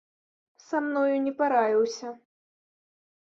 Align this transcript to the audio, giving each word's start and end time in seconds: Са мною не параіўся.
Са 0.67 0.79
мною 0.85 1.17
не 1.27 1.33
параіўся. 1.41 2.09